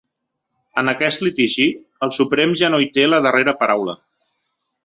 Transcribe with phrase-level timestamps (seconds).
[0.81, 1.67] En aquest litigi,
[2.07, 3.99] el Suprem ja no hi té la darrera paraula.